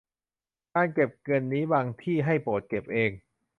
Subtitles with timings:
[0.75, 3.11] การเก็บเงินนี้บางที่ให้โบสถ์เก็บเอง